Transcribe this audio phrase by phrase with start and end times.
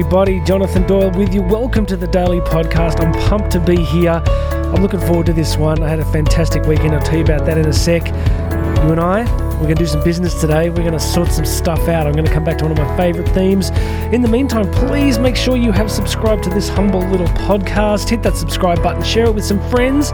[0.00, 0.40] everybody.
[0.40, 1.42] Jonathan Doyle with you.
[1.42, 3.04] Welcome to the Daily Podcast.
[3.04, 4.22] I'm pumped to be here.
[4.24, 5.82] I'm looking forward to this one.
[5.82, 6.94] I had a fantastic weekend.
[6.94, 8.06] I'll tell you about that in a sec.
[8.06, 9.24] You and I,
[9.56, 10.70] we're going to do some business today.
[10.70, 12.06] We're going to sort some stuff out.
[12.06, 13.68] I'm going to come back to one of my favorite themes.
[14.10, 18.08] In the meantime, please make sure you have subscribed to this humble little podcast.
[18.08, 20.12] Hit that subscribe button, share it with some friends,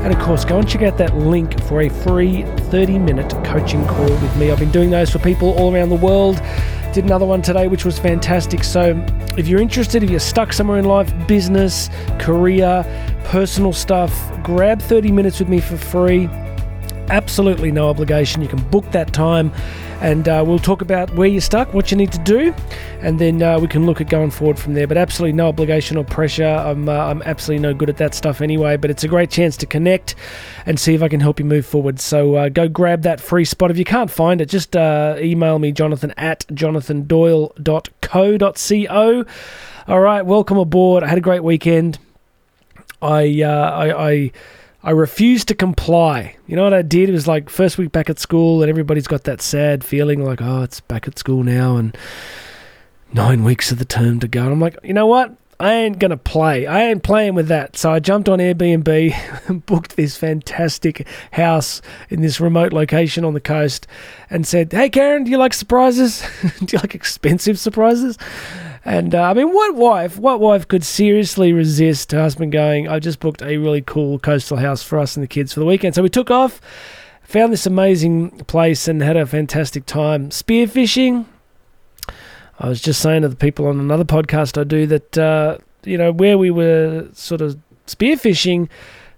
[0.00, 3.86] and of course, go and check out that link for a free 30 minute coaching
[3.86, 4.50] call with me.
[4.50, 6.40] I've been doing those for people all around the world.
[6.96, 8.64] Did another one today, which was fantastic.
[8.64, 9.04] So,
[9.36, 12.86] if you're interested, if you're stuck somewhere in life, business, career,
[13.24, 14.10] personal stuff,
[14.42, 16.26] grab 30 minutes with me for free
[17.10, 18.42] absolutely no obligation.
[18.42, 19.52] You can book that time
[20.00, 22.54] and uh, we'll talk about where you're stuck, what you need to do,
[23.00, 24.86] and then uh, we can look at going forward from there.
[24.86, 26.44] But absolutely no obligation or pressure.
[26.44, 29.56] I'm, uh, I'm absolutely no good at that stuff anyway, but it's a great chance
[29.58, 30.14] to connect
[30.66, 31.98] and see if I can help you move forward.
[31.98, 33.70] So uh, go grab that free spot.
[33.70, 39.24] If you can't find it, just uh, email me, jonathan at jonathandoyle.co.co.
[39.88, 41.04] All right, welcome aboard.
[41.04, 41.98] I had a great weekend.
[43.00, 44.32] I, uh, I, I
[44.86, 46.36] I refused to comply.
[46.46, 47.08] You know what I did?
[47.08, 50.40] It was like first week back at school, and everybody's got that sad feeling like,
[50.40, 51.98] oh, it's back at school now, and
[53.12, 54.44] nine weeks of the term to go.
[54.44, 55.34] And I'm like, you know what?
[55.58, 56.68] I ain't gonna play.
[56.68, 57.76] I ain't playing with that.
[57.76, 63.34] So I jumped on Airbnb and booked this fantastic house in this remote location on
[63.34, 63.88] the coast,
[64.30, 66.24] and said, "Hey, Karen, do you like surprises?
[66.60, 68.18] do you like expensive surprises?"
[68.86, 73.00] And uh, I mean, what wife, what wife could seriously resist her husband going, I
[73.00, 75.96] just booked a really cool coastal house for us and the kids for the weekend.
[75.96, 76.60] So we took off,
[77.24, 80.30] found this amazing place, and had a fantastic time.
[80.30, 81.26] Spearfishing.
[82.60, 85.98] I was just saying to the people on another podcast I do that, uh, you
[85.98, 88.68] know, where we were sort of spearfishing,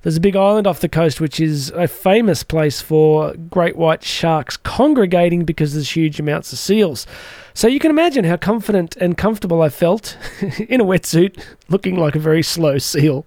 [0.03, 4.05] there's a big island off the coast which is a famous place for great white
[4.05, 7.07] sharks congregating because there's huge amounts of seals.
[7.55, 10.17] So you can imagine how confident and comfortable I felt
[10.69, 13.27] in a wetsuit, looking like a very slow seal.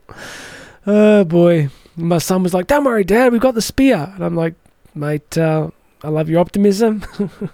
[0.88, 1.70] Oh boy.
[1.98, 4.12] My son was like, Don't worry, Dad, we've got the spear.
[4.16, 4.56] And I'm like,
[4.96, 5.70] Mate, uh,
[6.04, 7.04] I love your optimism.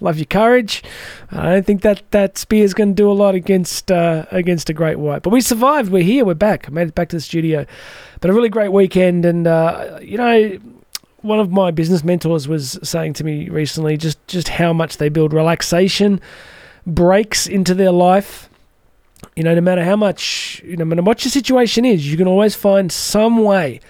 [0.00, 0.82] love your courage.
[1.30, 4.68] I don't think that that spear is going to do a lot against uh, against
[4.70, 5.22] a great white.
[5.22, 5.90] But we survived.
[5.90, 6.24] We're here.
[6.24, 6.68] We're back.
[6.68, 7.66] I made it back to the studio.
[8.20, 9.24] But a really great weekend.
[9.24, 10.58] And, uh, you know,
[11.22, 15.08] one of my business mentors was saying to me recently just just how much they
[15.08, 16.20] build relaxation
[16.86, 18.48] breaks into their life.
[19.34, 22.16] You know, no matter how much, you know, no matter what your situation is, you
[22.16, 23.80] can always find some way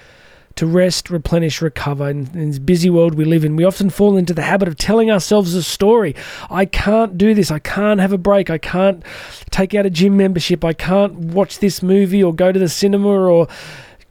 [0.57, 2.09] to rest, replenish, recover.
[2.09, 4.77] In, in, this busy world we live in, we often fall into the habit of
[4.77, 6.17] telling ourselves a story.
[6.51, 7.51] I can't do this.
[7.51, 8.51] I can't have a break.
[8.51, 9.05] I can't
[9.51, 10.65] take out a gym membership.
[10.65, 13.47] I can't watch this movie or go to the cinema or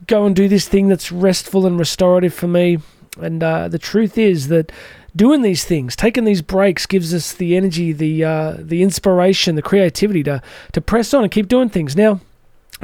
[0.08, 2.80] go and do this thing that's restful and restorative for me.
[3.20, 4.72] And uh, the truth is that
[5.16, 9.62] doing these things, taking these breaks, gives us the energy, the uh, the inspiration, the
[9.62, 10.42] creativity to
[10.74, 11.96] to press on and keep doing things.
[11.96, 12.22] Now,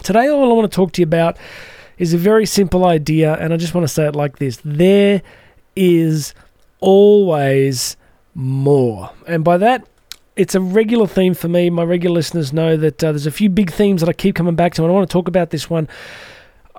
[0.03, 1.37] today, all I want to talk to you about
[1.97, 5.21] is a very simple idea, and I just want to say it like this: there
[5.75, 6.33] is
[6.79, 7.95] always
[8.35, 9.87] more, and by that.
[10.35, 11.69] It's a regular theme for me.
[11.69, 14.55] My regular listeners know that uh, there's a few big themes that I keep coming
[14.55, 15.87] back to, and I want to talk about this one.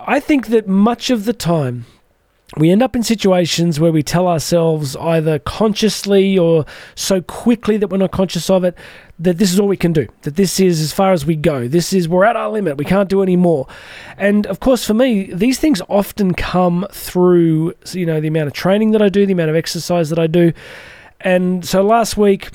[0.06, 1.86] I think that much of the time,
[2.56, 7.88] we end up in situations where we tell ourselves either consciously or so quickly that
[7.88, 8.76] we're not conscious of it
[9.18, 11.66] that this is all we can do that this is as far as we go.
[11.68, 12.76] This is we're at our limit.
[12.76, 13.66] We can't do any more.
[14.18, 18.52] And of course for me these things often come through you know the amount of
[18.52, 20.52] training that I do the amount of exercise that I do.
[21.20, 22.50] And so last week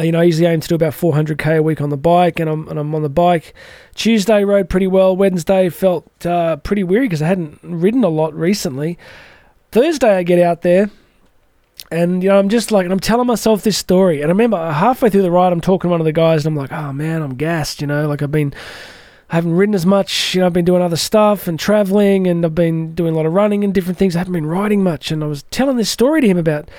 [0.00, 2.48] you know, I usually aim to do about 400k a week on the bike, and
[2.48, 3.54] I'm and I'm on the bike.
[3.94, 5.16] Tuesday rode pretty well.
[5.16, 8.98] Wednesday felt uh, pretty weary because I hadn't ridden a lot recently.
[9.72, 10.90] Thursday I get out there,
[11.90, 14.22] and you know I'm just like, and I'm telling myself this story.
[14.22, 16.54] And I remember halfway through the ride, I'm talking to one of the guys, and
[16.54, 17.80] I'm like, oh man, I'm gassed.
[17.80, 18.54] You know, like I've been.
[19.30, 20.34] I haven't ridden as much.
[20.34, 23.26] You know, I've been doing other stuff and traveling, and I've been doing a lot
[23.26, 24.16] of running and different things.
[24.16, 26.70] I haven't been riding much, and I was telling this story to him about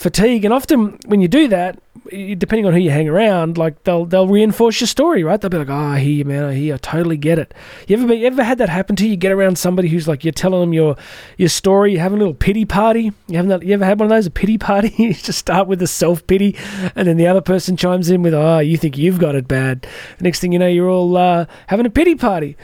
[0.00, 0.46] fatigue.
[0.46, 4.26] And often when you do that, depending on who you hang around, like they'll they'll
[4.26, 5.38] reinforce your story, right?
[5.38, 6.44] They'll be like, "Oh, I hear you, man.
[6.44, 6.64] I hear.
[6.64, 6.74] You.
[6.74, 7.52] I totally get it."
[7.86, 9.10] You ever be, you ever had that happen to you?
[9.10, 10.96] You get around somebody who's like, you're telling them your
[11.36, 11.92] your story.
[11.92, 13.12] You have a little pity party.
[13.28, 14.26] You haven't that, you ever had one of those?
[14.26, 14.94] A pity party?
[14.98, 16.56] you just start with the self pity,
[16.96, 19.86] and then the other person chimes in with, "Oh, you think you've got it bad."
[20.18, 22.56] Next thing you know, you're all uh, having a pity party.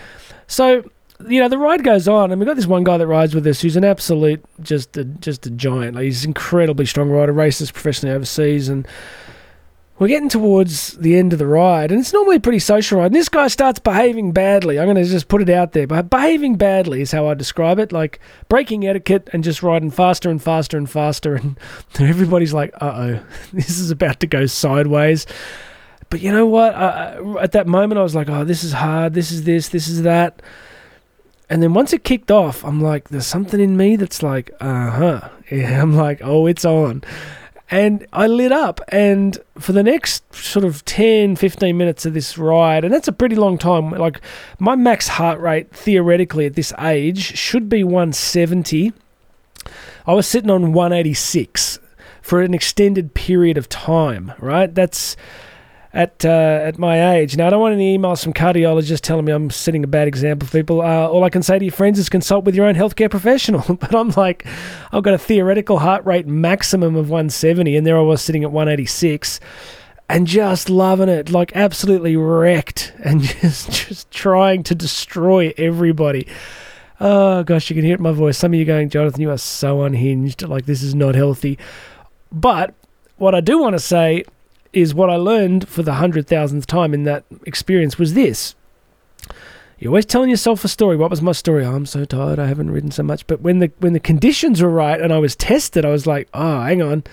[0.46, 0.84] So
[1.28, 3.46] you know, the ride goes on, and we've got this one guy that rides with
[3.46, 5.94] us who's an absolute, just a, just a giant.
[5.94, 8.86] Like, he's an incredibly strong rider, races professionally overseas, and
[9.98, 13.06] we're getting towards the end of the ride, and it's normally a pretty social ride.
[13.06, 14.78] And this guy starts behaving badly.
[14.78, 17.78] I'm going to just put it out there, but behaving badly is how I describe
[17.78, 17.92] it.
[17.92, 21.58] Like breaking etiquette and just riding faster and faster and faster, and
[21.98, 25.26] everybody's like, "Uh oh, this is about to go sideways."
[26.10, 26.74] But you know what?
[26.74, 29.14] I, at that moment, I was like, oh, this is hard.
[29.14, 29.70] This is this.
[29.70, 30.40] This is that.
[31.48, 34.90] And then once it kicked off, I'm like, there's something in me that's like, uh
[34.90, 35.28] huh.
[35.50, 37.04] Yeah, I'm like, oh, it's on.
[37.70, 38.80] And I lit up.
[38.88, 43.12] And for the next sort of 10, 15 minutes of this ride, and that's a
[43.12, 44.20] pretty long time, like
[44.58, 48.92] my max heart rate theoretically at this age should be 170.
[50.06, 51.78] I was sitting on 186
[52.22, 54.74] for an extended period of time, right?
[54.74, 55.16] That's
[55.96, 57.38] at uh, at my age.
[57.38, 60.46] Now, I don't want any emails from cardiologists telling me I'm setting a bad example
[60.46, 60.82] for people.
[60.82, 63.62] Uh, all I can say to your friends is consult with your own healthcare professional.
[63.80, 64.46] but I'm like,
[64.92, 68.52] I've got a theoretical heart rate maximum of 170, and there I was sitting at
[68.52, 69.40] 186
[70.10, 76.28] and just loving it, like absolutely wrecked, and just just trying to destroy everybody.
[77.00, 78.36] Oh gosh, you can hear it in my voice.
[78.36, 80.42] Some of you going, Jonathan, you are so unhinged.
[80.42, 81.58] Like this is not healthy.
[82.30, 82.74] But
[83.16, 84.24] what I do want to say
[84.72, 88.54] is what I learned for the hundred thousandth time in that experience was this.
[89.78, 90.96] You're always telling yourself a story.
[90.96, 91.64] What was my story?
[91.64, 92.38] Oh, I'm so tired.
[92.38, 93.26] I haven't ridden so much.
[93.26, 96.28] But when the when the conditions were right and I was tested, I was like,
[96.32, 97.04] oh, hang on,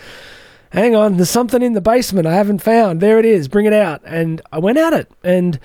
[0.71, 1.17] hang on.
[1.17, 3.01] There's something in the basement I haven't found.
[3.01, 3.49] There it is.
[3.49, 4.01] Bring it out.
[4.05, 5.11] And I went at it.
[5.23, 5.59] And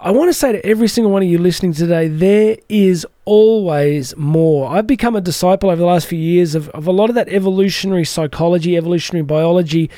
[0.00, 4.16] I want to say to every single one of you listening today, there is always
[4.16, 4.68] more.
[4.68, 7.28] I've become a disciple over the last few years of, of a lot of that
[7.28, 9.90] evolutionary psychology, evolutionary biology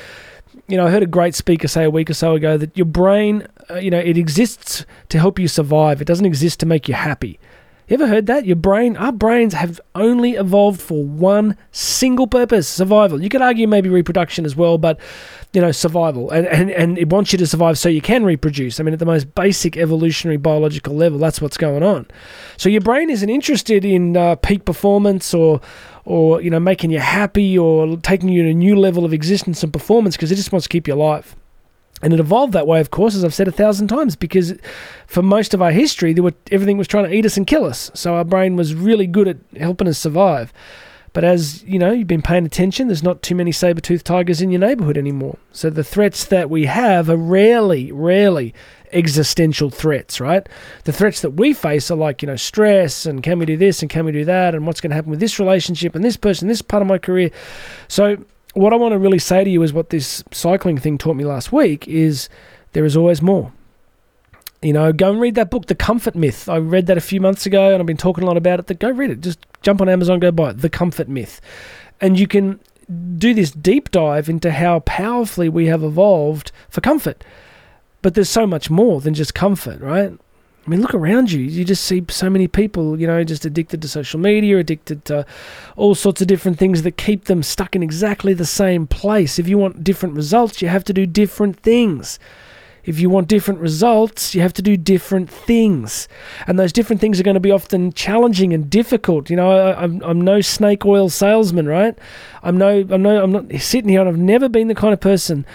[0.69, 2.85] you know, I heard a great speaker say a week or so ago that your
[2.85, 5.99] brain, uh, you know, it exists to help you survive.
[5.99, 7.39] It doesn't exist to make you happy.
[7.87, 8.45] You ever heard that?
[8.45, 13.19] Your brain, our brains have only evolved for one single purpose survival.
[13.19, 14.99] You could argue maybe reproduction as well, but
[15.53, 16.29] you know, survival.
[16.29, 18.79] And, and, and it wants you to survive so you can reproduce.
[18.79, 22.05] I mean, at the most basic evolutionary biological level, that's what's going on.
[22.57, 25.59] So your brain isn't interested in uh, peak performance or,
[26.09, 29.61] or, you know, making you happy or taking you to a new level of existence
[29.61, 31.35] and performance because it just wants to keep you alive.
[32.01, 34.55] And it evolved that way, of course, as I've said a thousand times, because
[35.05, 37.91] for most of our history, were, everything was trying to eat us and kill us.
[37.93, 40.51] So our brain was really good at helping us survive.
[41.13, 44.41] But as you know, you've been paying attention, there's not too many saber toothed tigers
[44.41, 45.37] in your neighborhood anymore.
[45.51, 48.55] So the threats that we have are rarely, rarely
[48.91, 50.47] existential threats, right?
[50.83, 53.81] The threats that we face are like, you know, stress and can we do this
[53.81, 56.17] and can we do that and what's going to happen with this relationship and this
[56.17, 57.31] person, this part of my career.
[57.87, 58.17] So
[58.53, 61.23] what I want to really say to you is what this cycling thing taught me
[61.23, 62.29] last week is
[62.73, 63.51] there is always more.
[64.61, 66.49] You know, go and read that book, The Comfort Myth.
[66.49, 68.79] I read that a few months ago and I've been talking a lot about it.
[68.79, 69.21] Go read it.
[69.21, 70.57] Just jump on Amazon, go buy it.
[70.59, 71.39] The Comfort Myth.
[72.01, 72.59] And you can
[73.17, 77.23] do this deep dive into how powerfully we have evolved for comfort.
[78.01, 80.13] But there's so much more than just comfort, right?
[80.65, 81.41] I mean, look around you.
[81.41, 85.25] You just see so many people, you know, just addicted to social media, addicted to
[85.75, 89.39] all sorts of different things that keep them stuck in exactly the same place.
[89.39, 92.19] If you want different results, you have to do different things.
[92.85, 96.07] If you want different results, you have to do different things.
[96.47, 99.29] And those different things are going to be often challenging and difficult.
[99.29, 101.97] You know, I, am I'm, I'm no snake oil salesman, right?
[102.43, 104.99] I'm no, I'm no, I'm not sitting here and I've never been the kind of
[104.99, 105.45] person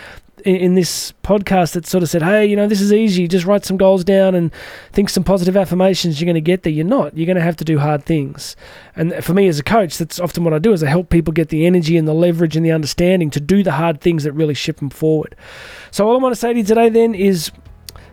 [0.45, 3.27] in, in, this podcast that sort of said, hey, you know, this is easy.
[3.27, 4.53] Just write some goals down and
[4.93, 6.21] think some positive affirmations.
[6.21, 6.73] You're going to get there.
[6.73, 7.17] You're not.
[7.17, 8.57] You're going to have to do hard things.
[8.95, 11.33] And for me as a coach, that's often what I do is I help people
[11.33, 14.33] get the energy and the leverage and the understanding to do the hard things that
[14.33, 15.35] really ship them forward.
[15.91, 17.51] So all I want to say to you today then is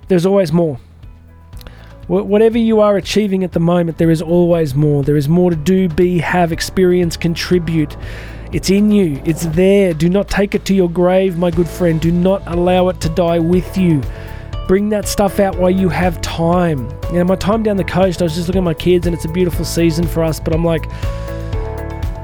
[0.08, 0.80] there's always more.
[2.08, 5.02] Whatever you are achieving at the moment, there is always more.
[5.02, 7.96] There is more to do, be, have, experience, contribute.
[8.54, 9.94] It's in you, it's there.
[9.94, 12.02] Do not take it to your grave, my good friend.
[12.02, 14.02] Do not allow it to die with you.
[14.68, 16.90] Bring that stuff out while you have time.
[17.12, 19.16] You know, my time down the coast, I was just looking at my kids, and
[19.16, 20.86] it's a beautiful season for us, but I'm like,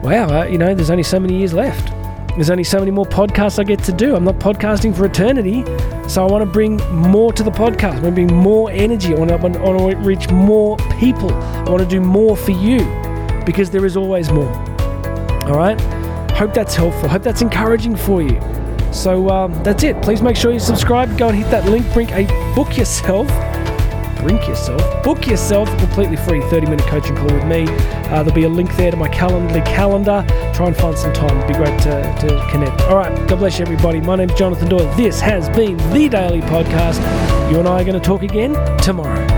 [0.03, 1.93] wow, uh, you know, there's only so many years left.
[2.35, 4.15] There's only so many more podcasts I get to do.
[4.15, 5.63] I'm not podcasting for eternity.
[6.09, 7.95] So I want to bring more to the podcast.
[7.95, 9.15] I want to bring more energy.
[9.15, 11.33] I want to, I want to reach more people.
[11.33, 12.79] I want to do more for you
[13.45, 14.51] because there is always more.
[15.45, 15.96] All right?
[16.37, 17.09] Hope that's helpful.
[17.09, 18.39] Hope that's encouraging for you.
[18.93, 19.99] So um, that's it.
[20.03, 21.17] Please make sure you subscribe.
[21.17, 21.91] Go and hit that link.
[21.93, 23.27] Bring a book yourself.
[24.19, 25.03] Drink yourself.
[25.03, 27.65] Book yourself a completely free 30 minute coaching call with me.
[27.67, 30.23] Uh, there'll be a link there to my Calendly calendar.
[30.53, 31.37] Try and find some time.
[31.37, 32.81] It'd be great to, to connect.
[32.81, 33.27] All right.
[33.27, 33.99] God bless you, everybody.
[33.99, 34.93] My name's Jonathan Doyle.
[34.95, 37.01] This has been the Daily Podcast.
[37.51, 39.36] You and I are going to talk again tomorrow.